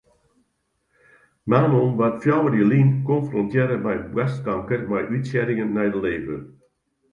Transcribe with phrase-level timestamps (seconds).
[1.49, 6.41] Manon waard fjouwer jier lyn konfrontearre mei boarstkanker mei útsieddingen nei de lever.